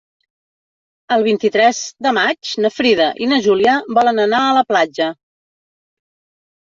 El 1.15 1.25
vint-i-tres 1.27 1.81
de 2.07 2.13
maig 2.19 2.53
na 2.65 2.73
Frida 2.77 3.09
i 3.25 3.29
na 3.35 3.41
Júlia 3.49 3.77
volen 3.99 4.25
anar 4.27 4.41
a 4.47 4.59
la 4.61 4.65
platja. 4.73 5.11